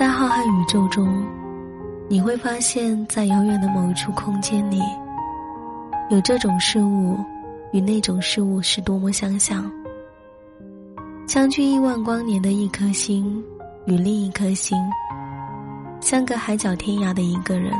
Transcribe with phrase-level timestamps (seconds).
[0.00, 1.22] 在浩瀚宇宙中，
[2.08, 4.80] 你会发现在遥远的某一处空间里，
[6.08, 7.18] 有这种事物
[7.74, 9.70] 与那种事物是多么相像。
[11.26, 13.44] 相距亿万光年的一颗星
[13.84, 14.74] 与另一颗星，
[16.00, 17.70] 相隔海角天涯的一个人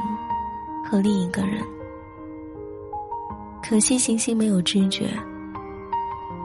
[0.84, 1.64] 和另一个人。
[3.62, 5.09] 可惜行星没有知觉，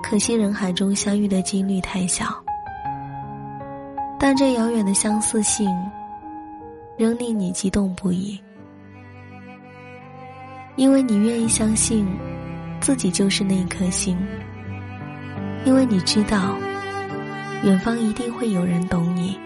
[0.02, 2.45] 可惜人海中相遇的几率太小。
[4.28, 5.72] 但这遥远的相似性，
[6.98, 8.42] 仍令你激动不已，
[10.78, 12.08] 因为你愿意相信，
[12.82, 14.18] 自己就是那一颗星，
[15.64, 16.58] 因为你知道，
[17.66, 19.38] 远方一定会有人懂你。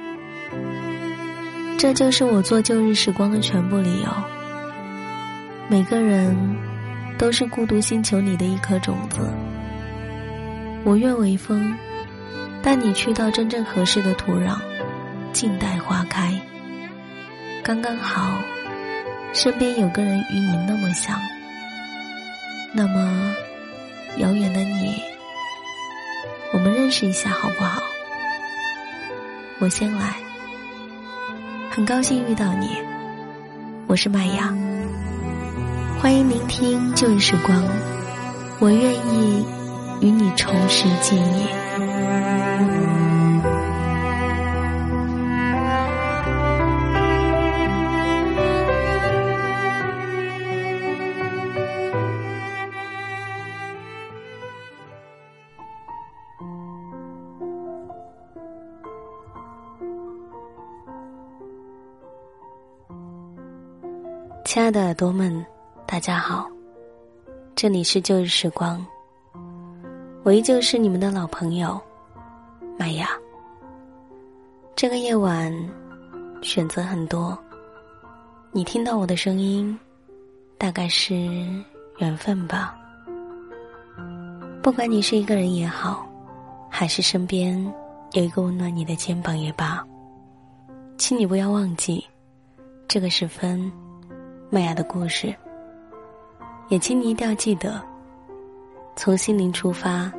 [1.77, 4.07] 这就是我做旧日时光的全部理由。
[5.67, 6.33] 每个人，
[7.17, 9.29] 都是孤独星球里的一颗种子。
[10.85, 11.75] 我愿为风。
[12.61, 14.57] 带你去到真正合适的土壤，
[15.31, 16.33] 静待花开。
[17.63, 18.41] 刚刚好，
[19.33, 21.19] 身边有个人与你那么像。
[22.73, 23.33] 那么，
[24.17, 25.01] 遥远的你，
[26.53, 27.81] 我们认识一下好不好？
[29.59, 30.13] 我先来。
[31.71, 32.77] 很高兴遇到你，
[33.87, 34.53] 我是麦芽。
[36.01, 37.63] 欢迎聆听旧日时光，
[38.59, 39.45] 我愿意
[40.01, 41.47] 与你重拾记忆。
[64.49, 65.45] 亲爱的耳朵们，
[65.85, 66.49] 大家好，
[67.53, 68.83] 这里是旧日时光，
[70.23, 71.79] 我依旧是你们的老朋友。
[72.75, 73.07] 麦芽，
[74.75, 75.53] 这个夜晚
[76.41, 77.37] 选择很多，
[78.51, 79.79] 你听到我的声音，
[80.57, 81.15] 大概是
[81.99, 82.75] 缘分吧。
[84.63, 86.09] 不管你是一个人也好，
[86.71, 87.63] 还是身边
[88.13, 89.85] 有一个温暖你的肩膀也罢，
[90.97, 92.03] 请你不要忘记
[92.87, 93.71] 这个时分，
[94.49, 95.33] 麦芽的故事。
[96.69, 97.81] 也请你一定要记得，
[98.95, 100.11] 从心灵出发，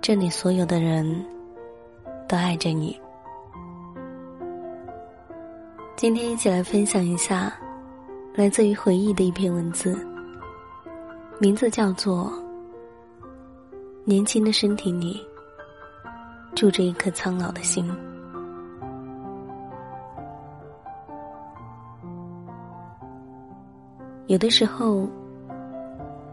[0.00, 1.24] 这里所有的人。
[2.26, 2.98] 都爱着你。
[5.94, 7.52] 今天一起来分享一下，
[8.34, 9.94] 来自于回忆的一篇文字，
[11.38, 12.32] 名字叫做
[14.04, 15.20] 《年轻的身体里
[16.54, 17.86] 住着一颗苍老的心》。
[24.26, 25.06] 有的时候，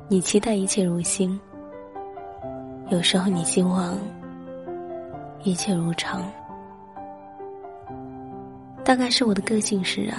[0.07, 1.37] 你期待一切如新；
[2.89, 3.97] 有时候，你希望。
[5.43, 6.21] 一切如常，
[8.83, 10.15] 大概是我的个性使然。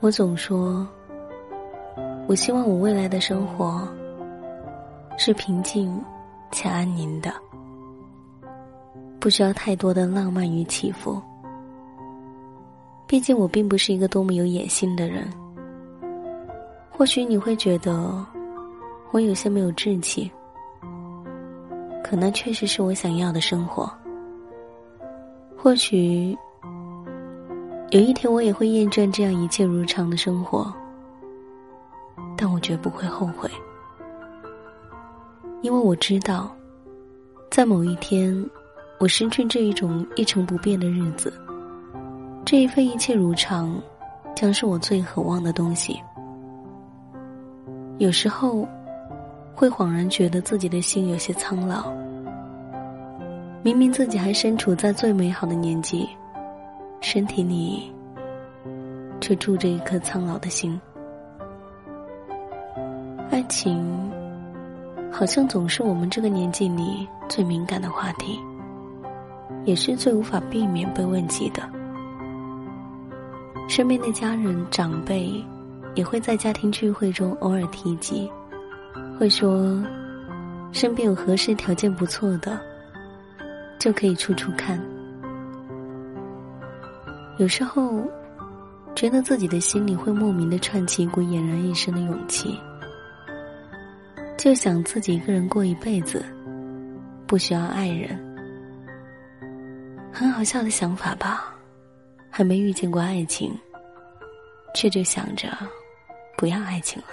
[0.00, 0.84] 我总说，
[2.26, 3.86] 我希望我未来的生活
[5.16, 6.04] 是平静
[6.50, 7.32] 且安宁的，
[9.20, 11.22] 不需要太多的浪漫与起伏。
[13.06, 15.30] 毕竟我并不是一个多么有野心的人。
[16.96, 18.24] 或许你会觉得
[19.10, 20.30] 我有些没有志气。
[22.02, 23.90] 可那确实是我想要的生活。
[25.56, 26.36] 或许
[27.90, 30.72] 有一天我也会厌倦这样一切如常的生活，
[32.36, 33.50] 但我绝不会后悔，
[35.62, 36.54] 因为我知道，
[37.50, 38.34] 在某一天
[39.00, 41.32] 我失去这一种一成不变的日子，
[42.44, 43.74] 这一份一切如常，
[44.36, 45.98] 将是我最渴望的东西。
[47.98, 48.68] 有时候。
[49.56, 51.92] 会恍然觉得自己的心有些苍老，
[53.62, 56.08] 明明自己还身处在最美好的年纪，
[57.00, 57.88] 身体里
[59.20, 60.78] 却住着一颗苍老的心。
[63.30, 64.10] 爱情
[65.08, 68.36] 好像总是我们这个年纪里最敏感的话题，
[69.64, 71.62] 也是最无法避免被问及的。
[73.68, 75.32] 身边的家人长辈
[75.94, 78.30] 也会在家庭聚会中偶尔提及。
[79.18, 79.82] 会说，
[80.72, 82.60] 身边有合适条件不错的，
[83.78, 84.80] 就可以处处看。
[87.38, 88.02] 有时候，
[88.94, 92.58] 觉得自己的心里会莫名的串起一股俨然一生的勇气，
[94.36, 96.24] 就想自己一个人过一辈子，
[97.26, 98.18] 不需要爱人。
[100.12, 101.54] 很好笑的想法吧？
[102.30, 103.56] 还没遇见过爱情，
[104.74, 105.48] 却就想着
[106.36, 107.08] 不要爱情了。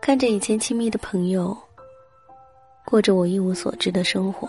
[0.00, 1.56] 看着以前亲密的朋友
[2.84, 4.48] 过着我一无所知的生活，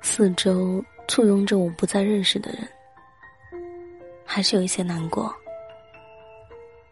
[0.00, 2.66] 四周簇拥着我不再认识的人，
[4.24, 5.34] 还是有一些难过。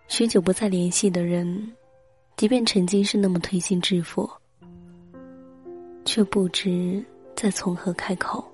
[0.09, 1.75] 许久不再联系的人，
[2.37, 4.31] 即便曾经是那么推心置腹，
[6.05, 7.03] 却不知
[7.35, 8.45] 再从何开口，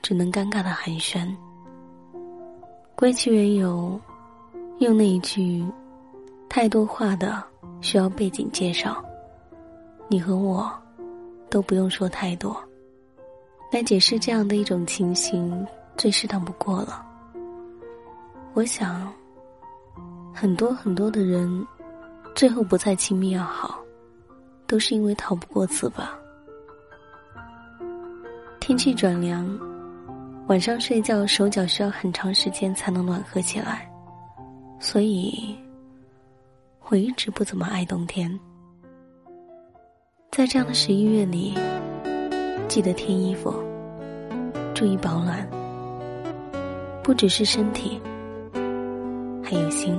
[0.00, 1.36] 只能尴尬的寒暄。
[3.00, 3.98] 归其缘由，
[4.80, 5.64] 用那一句
[6.50, 7.42] “太多话的
[7.80, 9.02] 需要背景介绍”，
[10.06, 10.70] 你和我
[11.48, 12.54] 都不用说太多，
[13.72, 15.66] 来解释这样的一种情形，
[15.96, 17.02] 最适当不过了。
[18.52, 19.10] 我想。
[20.32, 21.66] 很多很多的人，
[22.34, 23.80] 最后不再亲密要好，
[24.66, 26.16] 都是因为逃不过此吧。
[28.60, 29.58] 天气转凉，
[30.50, 33.88] 晚上睡觉手脚需要很长时间才能暖和起来，
[34.80, 35.56] 所以
[36.88, 38.28] 我一直不怎么爱冬天。
[40.32, 41.56] 在这样的十一月里，
[42.66, 43.54] 记得添衣服，
[44.74, 45.48] 注意保暖，
[47.00, 48.00] 不只是身体，
[49.40, 49.96] 还有心。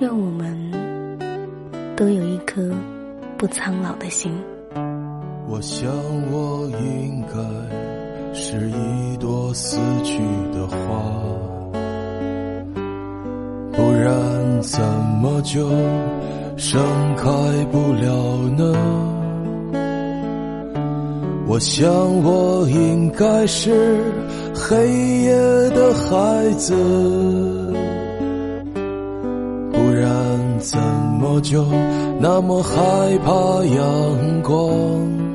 [0.00, 2.70] 愿我们都有一颗
[3.38, 4.30] 不苍老的心。
[5.48, 5.90] 我想
[6.30, 7.97] 我应该
[8.32, 10.18] 是一朵死去
[10.52, 10.76] 的花，
[13.72, 14.80] 不然怎
[15.20, 15.68] 么就
[16.56, 16.80] 盛
[17.16, 17.26] 开
[17.72, 18.74] 不了呢？
[21.46, 21.88] 我想
[22.22, 23.98] 我应该是
[24.54, 24.86] 黑
[25.22, 25.32] 夜
[25.70, 26.74] 的孩子。
[29.72, 30.78] 不然怎
[31.18, 31.64] 么就
[32.20, 32.76] 那么害
[33.24, 35.27] 怕阳光？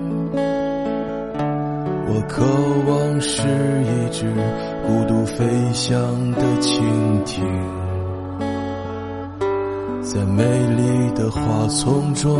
[2.16, 2.44] 我渴
[2.86, 4.32] 望是一只
[4.86, 5.44] 孤独飞
[5.74, 5.98] 翔
[6.34, 7.44] 的蜻蜓，
[10.04, 10.44] 在美
[10.76, 12.40] 丽的花丛中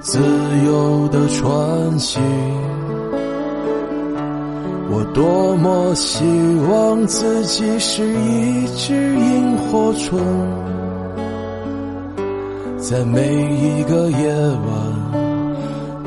[0.00, 0.18] 自
[0.66, 2.20] 由的穿行。
[4.90, 6.24] 我多么希
[6.68, 10.18] 望自己是一只萤火虫。
[12.76, 13.20] 在每
[13.54, 15.22] 一个夜晚，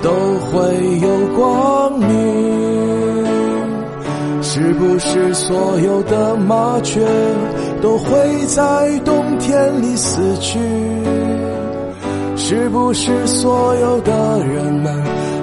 [0.01, 0.09] 都
[0.49, 1.72] 会有光
[4.83, 6.99] 不是所有的麻雀
[7.81, 10.59] 都会在冬天里死去？
[12.35, 14.11] 是不是所有的
[14.45, 14.93] 人们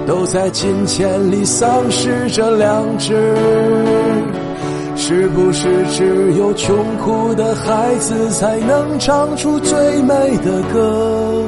[0.06, 3.34] 都在金钱里丧失着良知？
[4.94, 11.42] 是不是只有穷苦的孩子才能唱出最美的歌？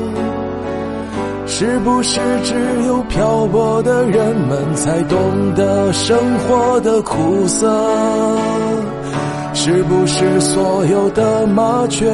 [1.54, 2.54] 是不是只
[2.86, 7.70] 有漂泊的人们才懂得生活的苦涩？
[9.52, 12.10] 是不是所有的麻雀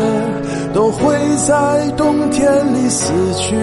[0.74, 3.56] 都会在冬天里死去？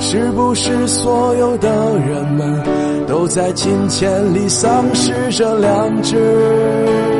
[0.00, 1.70] 是不是所有的
[2.00, 2.60] 人们
[3.06, 7.11] 都在金钱里丧失着良知？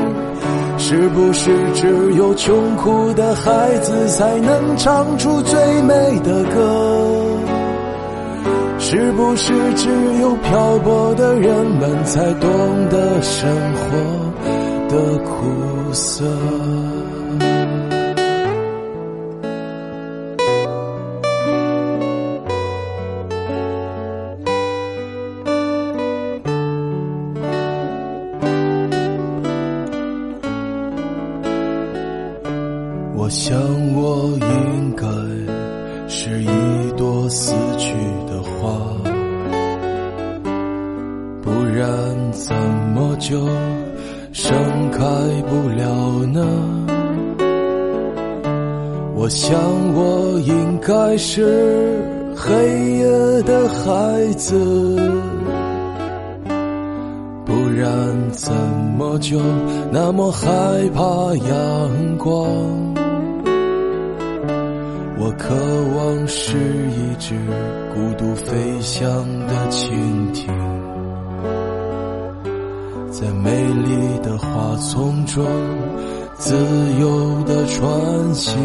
[0.92, 7.38] 是不是只有穷苦的孩子才能唱出最美的歌？
[8.78, 9.88] 是不是只
[10.20, 12.50] 有漂泊的人们才懂
[12.90, 14.34] 得生活
[14.90, 16.26] 的苦涩？
[37.34, 37.94] 死去
[38.26, 38.76] 的花，
[41.40, 41.86] 不然
[42.32, 42.54] 怎
[42.94, 43.48] 么就
[44.32, 44.54] 盛
[44.90, 45.00] 开
[45.48, 46.46] 不了呢？
[49.16, 49.58] 我想，
[49.94, 51.98] 我应该是
[52.36, 52.52] 黑
[52.98, 54.54] 夜的孩子，
[57.46, 58.52] 不然怎
[58.98, 59.40] 么就
[59.90, 60.46] 那么害
[60.94, 62.91] 怕阳光？
[65.24, 67.36] 我渴望是一只
[67.94, 69.06] 孤独飞翔
[69.46, 70.52] 的蜻蜓，
[73.08, 75.46] 在美丽的花丛中
[76.34, 76.56] 自
[77.00, 78.58] 由的穿行。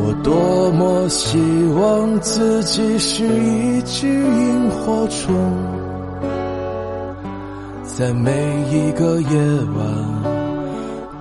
[0.00, 1.38] 我多么希
[1.78, 5.32] 望自己是一只萤火虫，
[7.84, 8.32] 在每
[8.68, 9.38] 一个夜
[9.76, 10.31] 晚。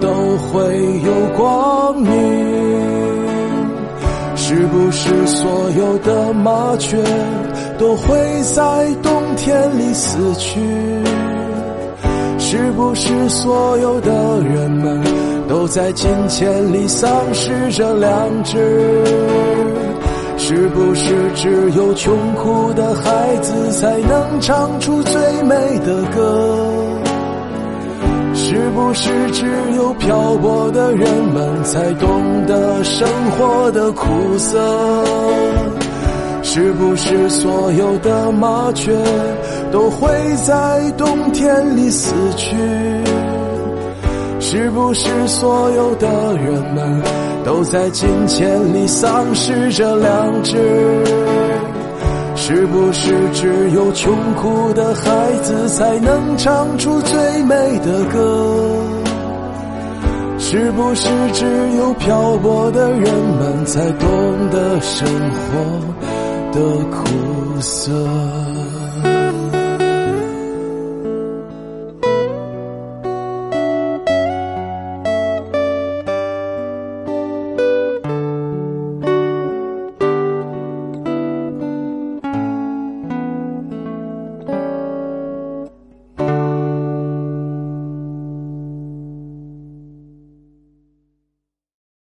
[0.01, 0.60] 都会
[1.05, 2.12] 有光明，
[4.36, 6.98] 是不是所有的麻雀
[7.77, 8.17] 都会
[8.53, 10.60] 在冬天里死去？
[12.39, 15.01] 是不是所有的人们
[15.48, 19.05] 都在金钱里丧失着良知？
[20.38, 25.55] 是不是只有穷苦的孩子才能唱出最美
[25.86, 26.70] 的歌？
[28.51, 29.46] 是不是只
[29.77, 34.60] 有漂泊的人们才懂得生活的苦涩？
[36.43, 38.91] 是不是所有的麻雀
[39.72, 40.10] 都会
[40.46, 42.58] 在冬天里死去？
[44.41, 47.01] 是不是所有的人们
[47.46, 51.40] 都在金钱里丧失着良知？
[52.43, 57.55] 是不是只有穷苦的孩子才能唱出最美
[57.86, 58.83] 的歌？
[60.39, 61.45] 是不是只
[61.77, 64.10] 有漂泊的人们才懂
[64.50, 65.50] 得生活
[66.51, 67.91] 的苦涩？